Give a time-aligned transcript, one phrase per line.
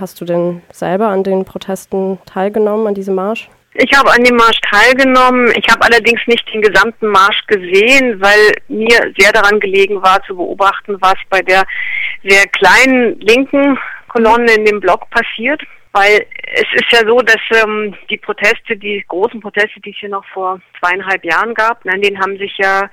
[0.00, 3.50] Hast du denn selber an den Protesten teilgenommen, an diesem Marsch?
[3.74, 5.52] Ich habe an dem Marsch teilgenommen.
[5.54, 10.34] Ich habe allerdings nicht den gesamten Marsch gesehen, weil mir sehr daran gelegen war zu
[10.34, 11.64] beobachten, was bei der
[12.24, 13.78] sehr kleinen linken
[14.08, 15.60] Kolonne in dem Block passiert.
[15.92, 20.08] Weil es ist ja so, dass ähm, die Proteste, die großen Proteste, die es hier
[20.08, 22.88] noch vor zweieinhalb Jahren gab, an denen haben sich ja,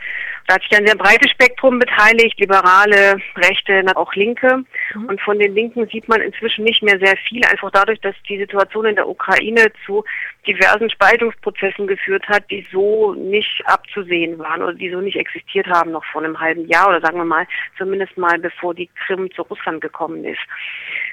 [0.48, 4.64] da hat sich ein sehr breites Spektrum beteiligt, Liberale, Rechte, auch Linke.
[4.96, 5.06] Mhm.
[5.06, 8.39] Und von den Linken sieht man inzwischen nicht mehr sehr viel, einfach dadurch, dass die
[8.39, 10.04] Situation in der Ukraine zu
[10.48, 15.92] diversen Spaltungsprozessen geführt hat, die so nicht abzusehen waren oder die so nicht existiert haben
[15.92, 17.46] noch vor einem halben Jahr oder sagen wir mal
[17.78, 20.39] zumindest mal bevor die Krim zu Russland gekommen ist.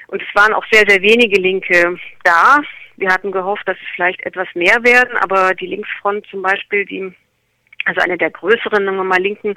[0.07, 2.59] Und es waren auch sehr, sehr wenige Linke da.
[2.97, 7.13] Wir hatten gehofft, dass es vielleicht etwas mehr werden, aber die Linksfront zum Beispiel, die
[7.85, 9.55] also eine der größeren, sagen wir mal, linken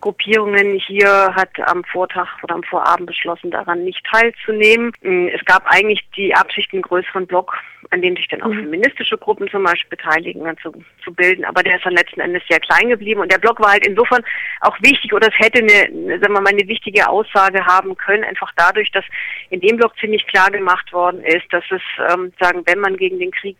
[0.00, 4.92] Gruppierungen hier hat am Vortag oder am Vorabend beschlossen, daran nicht teilzunehmen.
[5.02, 7.54] Mm, es gab eigentlich die Absicht, einen größeren Block,
[7.90, 8.64] an dem sich dann auch mhm.
[8.64, 10.72] feministische Gruppen zum Beispiel beteiligen, zu,
[11.04, 11.44] zu bilden.
[11.44, 13.20] Aber der ist dann letzten Endes sehr klein geblieben.
[13.20, 14.22] Und der Block war halt insofern
[14.60, 18.52] auch wichtig oder es hätte eine, sagen wir mal, eine wichtige Aussage haben können, einfach
[18.56, 19.04] dadurch, dass
[19.50, 23.18] in dem Block ziemlich klar gemacht worden ist, dass es, ähm, sagen, wenn man gegen
[23.18, 23.56] den Krieg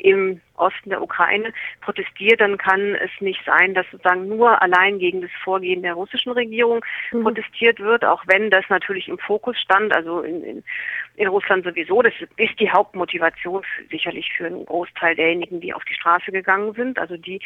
[0.00, 5.20] im Osten der Ukraine protestiert, dann kann es nicht sein, dass sozusagen nur allein gegen
[5.20, 7.22] das Vorgehen der russischen Regierung mhm.
[7.22, 10.64] protestiert wird, auch wenn das natürlich im Fokus stand, also in, in,
[11.16, 12.02] in Russland sowieso.
[12.02, 16.72] Das ist die Hauptmotivation für, sicherlich für einen Großteil derjenigen, die auf die Straße gegangen
[16.74, 17.40] sind, also die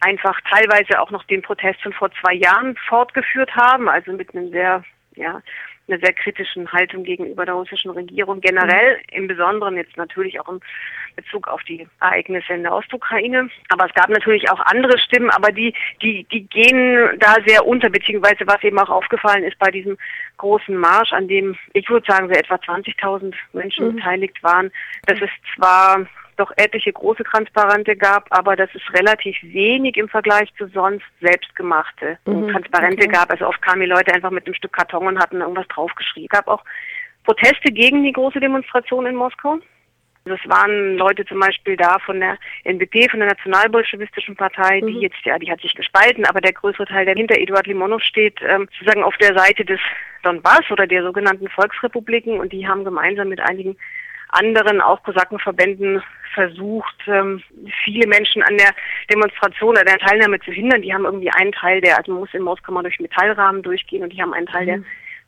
[0.00, 4.50] einfach teilweise auch noch den Protest von vor zwei Jahren fortgeführt haben, also mit einem
[4.50, 4.84] sehr
[5.16, 5.40] ja,
[5.88, 9.02] einer sehr kritischen Haltung gegenüber der russischen Regierung generell, mhm.
[9.10, 10.60] im Besonderen jetzt natürlich auch im
[11.14, 13.48] Bezug auf die Ereignisse in der Ostukraine.
[13.68, 17.90] Aber es gab natürlich auch andere Stimmen, aber die, die, die gehen da sehr unter,
[17.90, 19.96] beziehungsweise was eben auch aufgefallen ist bei diesem
[20.38, 23.96] großen Marsch, an dem ich würde sagen, so etwa 20.000 Menschen mhm.
[23.96, 24.70] beteiligt waren.
[25.06, 30.52] Das ist zwar doch etliche große Transparente gab, aber dass es relativ wenig im Vergleich
[30.56, 33.12] zu sonst selbstgemachte mhm, Transparente okay.
[33.12, 33.30] gab.
[33.30, 36.28] Also oft kamen die Leute einfach mit einem Stück Karton und hatten irgendwas draufgeschrieben.
[36.30, 36.64] Es gab auch
[37.24, 39.58] Proteste gegen die große Demonstration in Moskau.
[40.26, 44.94] Also es waren Leute zum Beispiel da von der NBP, von der Nationalbolschewistischen Partei, die
[44.94, 45.00] mhm.
[45.02, 48.40] jetzt, ja, die hat sich gespalten, aber der größere Teil, der hinter Eduard Limonov steht,
[48.40, 49.80] ähm, sozusagen auf der Seite des
[50.22, 53.76] Donbass oder der sogenannten Volksrepubliken und die haben gemeinsam mit einigen
[54.30, 56.02] anderen, auch Kosakenverbänden,
[56.32, 57.42] versucht, ähm,
[57.84, 58.74] viele Menschen an der
[59.12, 60.80] Demonstration oder der Teilnahme zu hindern.
[60.80, 64.02] Die haben irgendwie einen Teil der, also man muss in Moskau mal durch Metallrahmen durchgehen
[64.02, 64.66] und die haben einen Teil mhm.
[64.66, 64.80] der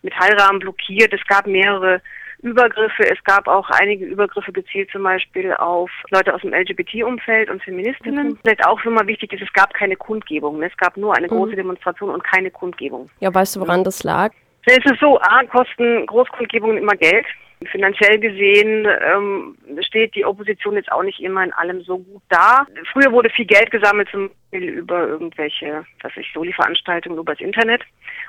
[0.02, 1.12] Metallrahmen blockiert.
[1.12, 2.00] Es gab mehrere
[2.42, 3.02] Übergriffe.
[3.10, 8.28] Es gab auch einige Übergriffe gezielt zum Beispiel auf Leute aus dem LGBT-Umfeld und Feministinnen.
[8.28, 8.38] Mhm.
[8.42, 10.62] Vielleicht auch immer wichtig ist, es gab keine Kundgebung.
[10.62, 11.36] Es gab nur eine mhm.
[11.36, 13.10] große Demonstration und keine Kundgebung.
[13.20, 14.32] Ja, weißt du, woran das lag?
[14.66, 17.24] Es ist so, A, kosten Großkundgebungen immer Geld.
[17.64, 22.66] Finanziell gesehen ähm, steht die Opposition jetzt auch nicht immer in allem so gut da.
[22.92, 27.82] Früher wurde viel Geld gesammelt, zum Beispiel über irgendwelche, was ich, Soli-Veranstaltungen übers Internet.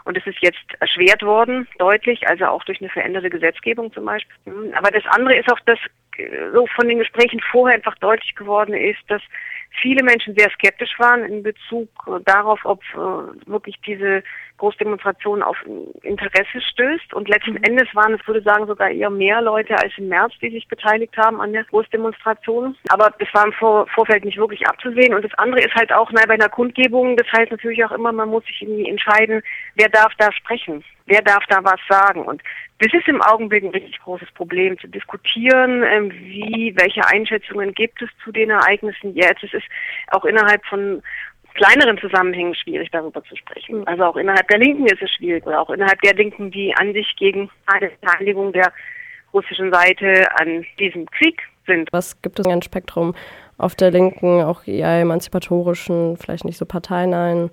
[0.06, 4.34] Und es ist jetzt erschwert worden, deutlich, also auch durch eine veränderte Gesetzgebung zum Beispiel.
[4.74, 5.80] Aber das andere ist auch, dass
[6.18, 9.22] äh, so von den Gesprächen vorher einfach deutlich geworden ist, dass
[9.82, 11.90] viele Menschen sehr skeptisch waren in Bezug
[12.26, 14.24] darauf, ob äh, wirklich diese
[14.58, 15.58] Großdemonstration auf
[16.02, 17.14] Interesse stößt.
[17.14, 17.64] Und letzten mhm.
[17.64, 20.68] Endes waren es, würde ich sagen, sogar eher mehr Leute als im März, die sich
[20.68, 22.76] beteiligt haben an der Großdemonstration.
[22.90, 25.14] Aber das war im Vor Vorfeld nicht wirklich abzusehen.
[25.14, 28.12] Und das andere ist halt auch, na, bei einer Kundgebung, das heißt natürlich auch immer,
[28.12, 29.42] man muss sich irgendwie entscheiden,
[29.76, 32.24] wer darf da sprechen, wer darf da was sagen.
[32.24, 32.42] Und
[32.80, 38.02] das ist im Augenblick ein richtig großes Problem, zu diskutieren, ähm, wie, welche Einschätzungen gibt
[38.02, 39.44] es zu den Ereignissen jetzt.
[39.44, 39.66] Es ist
[40.12, 41.02] auch innerhalb von
[41.58, 43.86] kleineren Zusammenhängen schwierig, darüber zu sprechen.
[43.88, 46.94] Also auch innerhalb der Linken ist es schwierig oder auch innerhalb der Linken, die an
[46.94, 48.72] sich gegen eine Beteiligung der
[49.34, 51.90] russischen Seite an diesem Krieg sind.
[51.92, 53.14] Was gibt es ein Spektrum
[53.58, 57.50] auf der Linken, auch eher emanzipatorischen, vielleicht nicht so parteinahen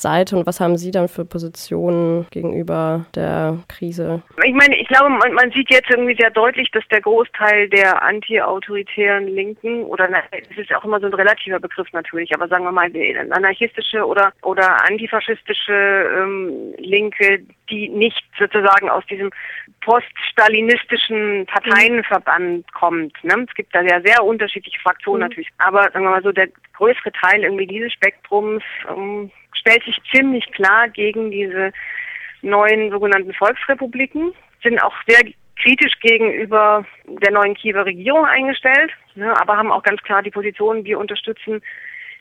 [0.00, 4.22] Seite und was haben Sie dann für Positionen gegenüber der Krise?
[4.44, 8.02] Ich meine, ich glaube, man, man sieht jetzt irgendwie sehr deutlich, dass der Großteil der
[8.02, 12.72] anti-autoritären Linken oder es ist auch immer so ein relativer Begriff natürlich, aber sagen wir
[12.72, 12.90] mal
[13.30, 19.30] anarchistische oder oder antifaschistische ähm, Linke, die nicht sozusagen aus diesem
[19.80, 23.12] poststalinistischen Parteienverband kommt.
[23.22, 23.46] Ne?
[23.48, 25.28] Es gibt da ja sehr unterschiedliche Fraktionen mhm.
[25.28, 29.98] natürlich, aber sagen wir mal so, der größere Teil irgendwie dieses Spektrums ähm, stellt sich
[30.12, 31.72] ziemlich klar gegen diese
[32.42, 34.32] neuen sogenannten Volksrepubliken,
[34.62, 35.20] sind auch sehr
[35.60, 40.84] kritisch gegenüber der neuen Kiewer Regierung eingestellt, ne, aber haben auch ganz klar die Position,
[40.84, 41.60] wir unterstützen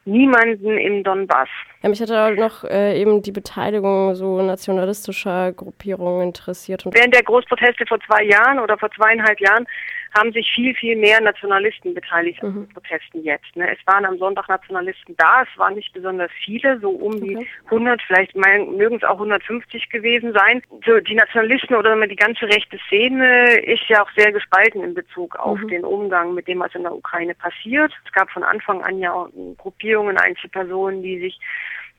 [0.08, 1.50] niemanden im Donbass.
[1.84, 6.84] Ja, mich hatte auch noch äh, eben die Beteiligung so nationalistischer Gruppierungen interessiert.
[6.92, 9.68] Während der Großproteste vor zwei Jahren oder vor zweieinhalb Jahren
[10.16, 12.50] haben sich viel, viel mehr Nationalisten beteiligt mhm.
[12.50, 13.56] an den Protesten jetzt.
[13.56, 13.72] Ne?
[13.72, 17.48] Es waren am Sonntag Nationalisten da, es waren nicht besonders viele, so um die okay.
[17.66, 20.62] 100, vielleicht mögen es auch 150 gewesen sein.
[20.86, 25.36] So, die Nationalisten oder die ganze rechte Szene ist ja auch sehr gespalten in Bezug
[25.38, 25.68] auf mhm.
[25.68, 27.92] den Umgang mit dem, was in der Ukraine passiert.
[28.06, 31.40] Es gab von Anfang an ja auch Gruppierungen, Einzelpersonen, die sich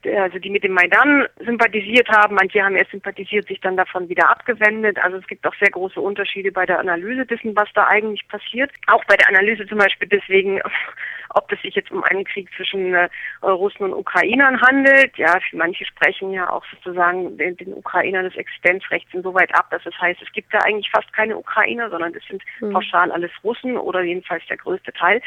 [0.05, 2.35] also die mit dem Maidan sympathisiert haben.
[2.35, 4.97] Manche haben erst sympathisiert, sich dann davon wieder abgewendet.
[5.03, 8.71] Also es gibt auch sehr große Unterschiede bei der Analyse dessen, was da eigentlich passiert.
[8.87, 10.61] Auch bei der Analyse zum Beispiel deswegen,
[11.31, 13.09] ob es sich jetzt um einen Krieg zwischen äh,
[13.43, 15.17] Russen und Ukrainern handelt.
[15.17, 19.99] Ja, manche sprechen ja auch sozusagen den, den Ukrainern des Existenzrechts insoweit ab, dass es
[19.99, 22.71] heißt, es gibt da eigentlich fast keine Ukrainer, sondern es sind mhm.
[22.71, 25.21] pauschal alles Russen oder jedenfalls der größte Teil.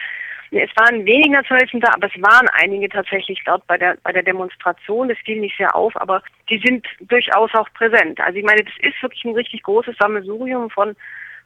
[0.52, 4.22] Es waren weniger Nationalisten da, aber es waren einige tatsächlich dort bei der, bei der
[4.22, 5.08] Demonstration.
[5.08, 8.20] Das fiel nicht sehr auf, aber die sind durchaus auch präsent.
[8.20, 10.94] Also ich meine, das ist wirklich ein richtig großes Sammelsurium von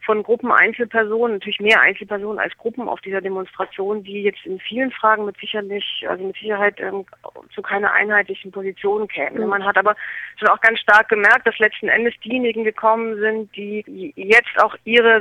[0.05, 4.93] von Gruppen Einzelpersonen, natürlich mehr Einzelpersonen als Gruppen auf dieser Demonstration, die jetzt in vielen
[4.93, 7.05] Fragen mit sicherlich, also mit Sicherheit ähm,
[7.52, 9.43] zu keiner einheitlichen Position kämen.
[9.43, 9.49] Mhm.
[9.49, 9.97] Man hat aber
[10.38, 15.20] schon auch ganz stark gemerkt, dass letzten Endes diejenigen gekommen sind, die jetzt auch ihre,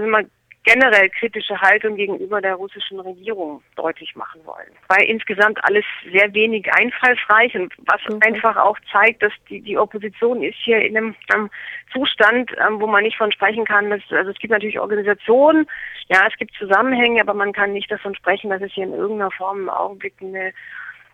[0.66, 4.72] generell kritische Haltung gegenüber der russischen Regierung deutlich machen wollen.
[4.88, 8.20] Weil insgesamt alles sehr wenig einfallsreich und was mhm.
[8.22, 11.50] einfach auch zeigt, dass die, die Opposition ist hier in einem, einem
[11.94, 13.92] Zustand, ähm, wo man nicht von sprechen kann.
[13.92, 15.68] Dass, also es gibt natürlich Organisationen,
[16.08, 19.32] ja, es gibt Zusammenhänge, aber man kann nicht davon sprechen, dass es hier in irgendeiner
[19.32, 20.52] Form im Augenblick eine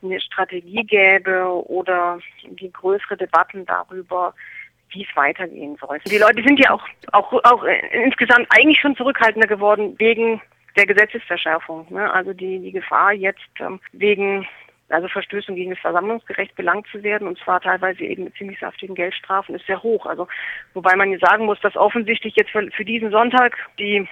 [0.03, 4.33] eine Strategie gäbe oder die größere Debatten darüber,
[4.91, 5.99] wie es weitergehen soll.
[6.05, 10.41] Die Leute sind ja auch, auch, auch insgesamt eigentlich schon zurückhaltender geworden wegen
[10.77, 11.87] der Gesetzesverschärfung.
[11.89, 12.11] Ne?
[12.11, 14.47] Also die, die Gefahr jetzt ähm, wegen
[14.89, 18.95] also Verstößen gegen das Versammlungsgerecht belangt zu werden, und zwar teilweise eben mit ziemlich saftigen
[18.95, 20.05] Geldstrafen, ist sehr hoch.
[20.05, 20.27] Also
[20.73, 24.07] wobei man sagen muss, dass offensichtlich jetzt für, für diesen Sonntag die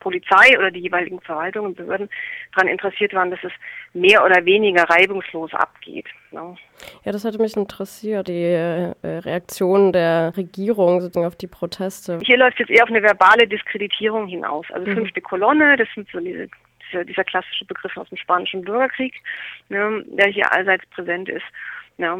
[0.00, 2.08] Polizei oder die jeweiligen Verwaltungen und Behörden
[2.54, 3.52] daran interessiert waren, dass es
[3.92, 6.06] mehr oder weniger reibungslos abgeht.
[6.30, 6.54] Ja,
[7.04, 12.18] ja das hatte mich interessiert, die äh, Reaktion der Regierung sozusagen auf die Proteste.
[12.22, 14.66] Hier läuft jetzt eher auf eine verbale Diskreditierung hinaus.
[14.70, 14.94] Also mhm.
[14.94, 16.48] fünfte Kolonne, das sind so diese
[16.90, 19.14] dieser, dieser klassische Begriff aus dem Spanischen Bürgerkrieg,
[19.68, 21.44] ne, der hier allseits präsent ist.
[21.98, 22.16] Ja,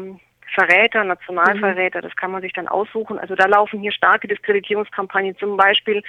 [0.53, 2.03] Verräter, Nationalverräter, mhm.
[2.03, 3.19] das kann man sich dann aussuchen.
[3.19, 6.01] Also da laufen hier starke Diskreditierungskampagnen, zum Beispiel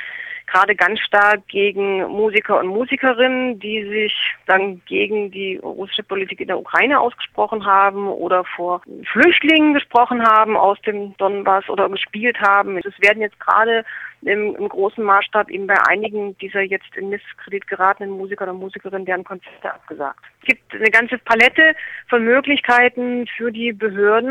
[0.46, 6.48] gerade ganz stark gegen Musiker und Musikerinnen, die sich dann gegen die russische Politik in
[6.48, 8.82] der Ukraine ausgesprochen haben oder vor
[9.12, 12.78] Flüchtlingen gesprochen haben aus dem Donbass oder gespielt haben.
[12.78, 13.84] Es werden jetzt gerade
[14.22, 19.06] im, im großen Maßstab eben bei einigen dieser jetzt in Misskredit geratenen Musiker oder Musikerinnen
[19.06, 20.20] deren Konzerte abgesagt.
[20.40, 21.75] Es gibt eine ganze Palette
[22.08, 24.29] von Möglichkeiten für die Behörden,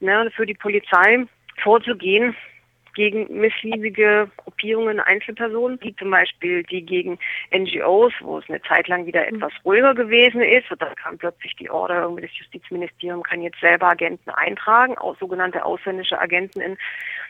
[0.00, 1.26] ne, für die Polizei
[1.62, 2.34] vorzugehen
[2.94, 7.18] gegen missliebige Gruppierungen, Einzelpersonen, wie zum Beispiel die gegen
[7.50, 10.70] NGOs, wo es eine Zeit lang wieder etwas ruhiger gewesen ist.
[10.70, 15.16] Und dann kam plötzlich die Order, irgendwie das Justizministerium kann jetzt selber Agenten eintragen, auch
[15.18, 16.76] sogenannte ausländische Agenten in,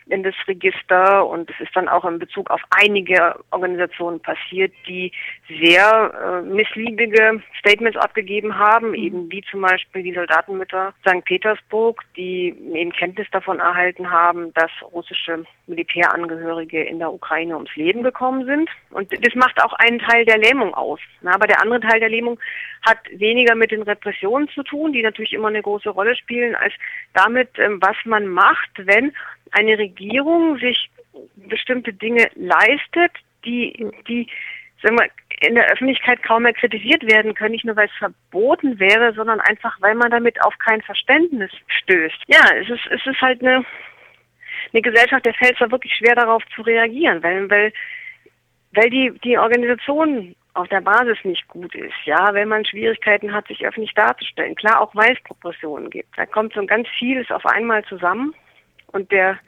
[0.07, 1.27] in das Register.
[1.27, 5.13] Und es ist dann auch in Bezug auf einige Organisationen passiert, die
[5.49, 8.95] sehr äh, missliebige Statements abgegeben haben, mhm.
[8.95, 11.25] eben wie zum Beispiel die Soldatenmütter St.
[11.25, 18.03] Petersburg, die eben Kenntnis davon erhalten haben, dass russische Militärangehörige in der Ukraine ums Leben
[18.03, 18.69] gekommen sind.
[18.91, 21.01] Und das macht auch einen Teil der Lähmung aus.
[21.25, 22.39] aber der andere Teil der Lähmung
[22.87, 26.73] hat weniger mit den Repressionen zu tun, die natürlich immer eine große Rolle spielen, als
[27.15, 29.13] damit, ähm, was man macht, wenn
[29.53, 29.90] eine Regierung
[30.61, 30.91] sich
[31.37, 33.13] bestimmte Dinge leistet,
[33.45, 34.29] die, die
[34.83, 35.09] sagen wir,
[35.47, 39.41] in der Öffentlichkeit kaum mehr kritisiert werden können, nicht nur weil es verboten wäre, sondern
[39.41, 42.25] einfach, weil man damit auf kein Verständnis stößt.
[42.27, 43.65] Ja, es ist, es ist halt eine,
[44.73, 47.73] eine Gesellschaft, der fällt es da wirklich schwer darauf zu reagieren, weil, weil,
[48.73, 53.47] weil die, die Organisation auf der Basis nicht gut ist, ja, wenn man Schwierigkeiten hat,
[53.47, 54.57] sich öffentlich darzustellen.
[54.57, 56.17] Klar, auch weil es Proportionen gibt.
[56.19, 58.35] Da kommt so ganz vieles auf einmal zusammen
[58.89, 59.39] und der,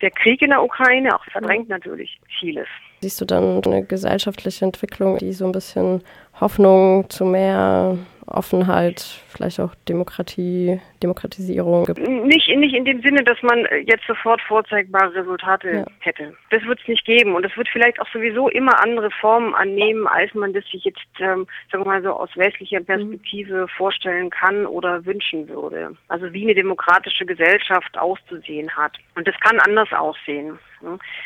[0.00, 2.66] der Krieg in der Ukraine auch verdrängt natürlich vieles.
[3.00, 6.02] Siehst du dann eine gesellschaftliche Entwicklung, die so ein bisschen
[6.40, 7.96] Hoffnung zu mehr
[8.30, 11.98] Offenheit, vielleicht auch Demokratie, Demokratisierung gibt?
[11.98, 15.84] Nicht, nicht in dem Sinne, dass man jetzt sofort vorzeigbare Resultate ja.
[16.00, 16.34] hätte.
[16.50, 17.34] Das wird es nicht geben.
[17.34, 21.00] Und es wird vielleicht auch sowieso immer andere Formen annehmen, als man das sich jetzt,
[21.20, 23.68] ähm, sagen wir mal so, aus westlicher Perspektive mhm.
[23.68, 25.96] vorstellen kann oder wünschen würde.
[26.08, 28.96] Also wie eine demokratische Gesellschaft auszusehen hat.
[29.14, 30.58] Und das kann anders aussehen.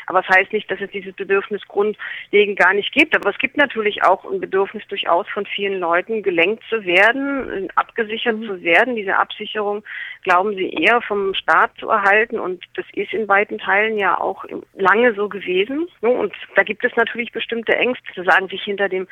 [0.07, 3.15] Aber das heißt nicht, dass es dieses Bedürfnis grundlegend gar nicht gibt.
[3.15, 8.39] Aber es gibt natürlich auch ein Bedürfnis durchaus von vielen Leuten, gelenkt zu werden, abgesichert
[8.39, 8.47] mhm.
[8.47, 8.97] zu werden.
[8.97, 9.83] Diese Absicherung
[10.23, 12.39] glauben sie eher vom Staat zu erhalten.
[12.39, 14.45] Und das ist in weiten Teilen ja auch
[14.75, 15.89] lange so gewesen.
[16.01, 19.07] Und da gibt es natürlich bestimmte Ängste, zu sagen sich hinter dem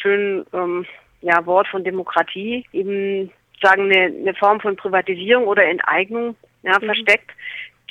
[0.00, 0.86] schönen ähm,
[1.20, 3.30] ja, Wort von Demokratie eben
[3.62, 6.86] sagen eine, eine Form von Privatisierung oder Enteignung ja, mhm.
[6.86, 7.30] versteckt,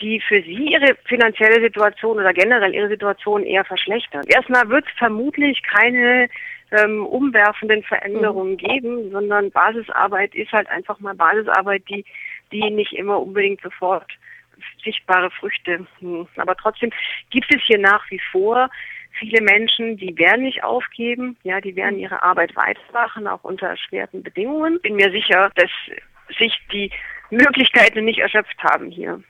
[0.01, 4.25] die für sie ihre finanzielle Situation oder generell ihre Situation eher verschlechtert.
[4.27, 6.27] Erstmal wird es vermutlich keine
[6.71, 8.57] ähm, umwerfenden Veränderungen mhm.
[8.57, 12.05] geben, sondern Basisarbeit ist halt einfach mal Basisarbeit, die,
[12.51, 14.11] die nicht immer unbedingt sofort
[14.83, 15.85] sichtbare Früchte.
[15.99, 16.27] Hm.
[16.37, 16.91] Aber trotzdem
[17.29, 18.69] gibt es hier nach wie vor
[19.19, 24.23] viele Menschen, die werden nicht aufgeben, ja, die werden ihre Arbeit weitermachen, auch unter erschwerten
[24.23, 24.79] Bedingungen.
[24.81, 25.69] Bin mir sicher, dass
[26.37, 26.91] sich die
[27.29, 29.21] Möglichkeiten nicht erschöpft haben hier.